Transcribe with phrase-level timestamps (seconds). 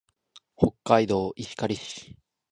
[0.57, 2.17] 北海道石狩市